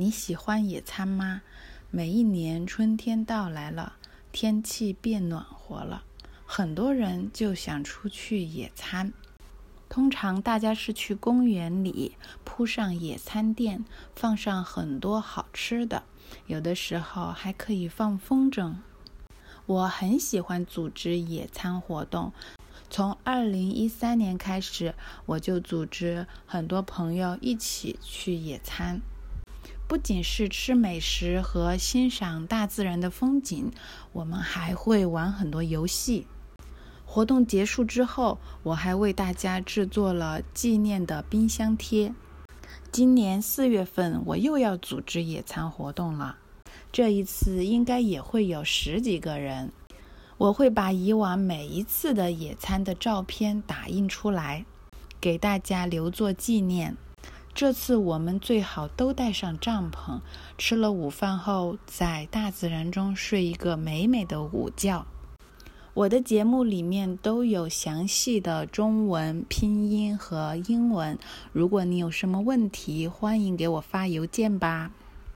[0.00, 1.42] 你喜欢野餐吗？
[1.90, 3.94] 每一年春天到来了，
[4.30, 6.04] 天气变暖和了，
[6.46, 9.12] 很多人就想出去野餐。
[9.88, 12.12] 通常大家是去公园里
[12.44, 13.84] 铺上野餐垫，
[14.14, 16.04] 放上很多好吃的，
[16.46, 18.76] 有的时候还可以放风筝。
[19.66, 22.32] 我很喜欢组织野餐活动。
[22.88, 24.94] 从二零一三年开始，
[25.26, 29.00] 我就组织很多朋友一起去野餐，
[29.88, 33.72] 不仅是吃美食和欣赏大自然的风景，
[34.12, 36.26] 我们还会玩很多游戏。
[37.06, 42.12] 活动结束之后，我还为大家制作了纪念的冰箱贴。
[42.92, 46.36] 今年四月份，我又要组织野餐活动了。
[46.92, 49.72] 这一次应该也会有十几个人，
[50.36, 54.66] 我会把以往每一次的野餐的照片打印出来，
[55.18, 56.94] 给大家留作纪念。
[57.58, 60.20] 这次我们最好都带上帐篷，
[60.56, 65.04] 吃了午饭后，在大自然中睡一个美美的午觉。
[65.92, 71.18] 我的节目里面都有详细的中文拼音和英文，
[71.52, 74.92] 如果你有什么问题，欢迎给我发邮件吧。